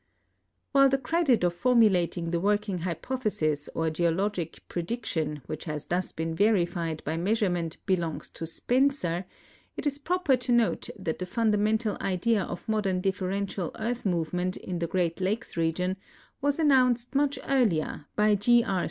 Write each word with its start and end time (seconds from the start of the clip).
While 0.71 0.89
the 0.89 0.97
credit 0.97 1.43
of 1.43 1.53
formulating 1.53 2.31
the 2.31 2.39
working 2.39 2.79
hypothesis 2.79 3.69
or 3.75 3.91
geo 3.91 4.09
logic 4.11 4.63
prediction 4.67 5.43
which 5.45 5.65
has 5.65 5.85
thus 5.85 6.11
been 6.11 6.33
verified 6.33 7.03
by 7.05 7.17
measurement 7.17 7.77
belongs 7.85 8.31
to 8.31 8.47
Spencer, 8.47 9.25
it 9.77 9.85
is 9.85 9.99
proi)er 9.99 10.39
to 10.39 10.51
note 10.51 10.89
that 10.97 11.19
the 11.19 11.27
fundamental 11.27 11.97
idea 12.01 12.41
of 12.41 12.67
modern 12.67 12.99
diflferential 12.99 13.69
earth 13.77 14.03
movement 14.03 14.57
in 14.57 14.79
the 14.79 14.87
Cireat 14.87 15.21
Lakes 15.21 15.55
region 15.55 15.97
was 16.41 16.57
announced 16.57 17.13
much 17.13 17.37
earlier 17.47 18.07
by 18.15 18.33
G. 18.33 18.63
R. 18.63 18.79